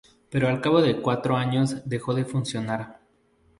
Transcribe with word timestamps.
Pero 0.31 0.47
al 0.47 0.61
cabo 0.61 0.81
de 0.81 0.99
cuatro 0.99 1.37
años 1.37 1.75
dejó 1.87 2.15
de 2.15 2.25
funcionar. 2.25 3.01